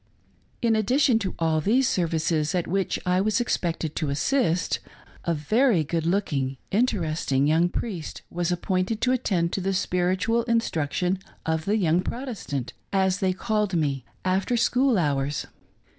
In 0.63 0.75
addition 0.75 1.19
to 1.19 1.35
all 1.37 1.61
these 1.61 1.87
services, 1.87 2.55
at 2.55 2.65
which 2.65 2.97
I 3.05 3.21
was 3.21 3.39
expected 3.39 3.95
to" 3.97 4.09
assist," 4.09 4.79
a 5.25 5.35
very 5.35 5.83
good 5.83 6.07
looking, 6.07 6.57
interesting 6.71 7.45
young 7.45 7.69
priest 7.69 8.23
was 8.31 8.51
appointed 8.51 8.99
to 9.01 9.11
attend 9.11 9.53
to 9.53 9.61
the 9.61 9.73
spiritual 9.73 10.41
instruction 10.45 11.19
of 11.45 11.65
the 11.65 11.77
young 11.77 12.01
Protestant, 12.01 12.73
as 12.91 13.19
they 13.19 13.31
called 13.31 13.75
me, 13.75 14.03
after 14.25 14.57
school 14.57 14.97
hours. 14.97 15.45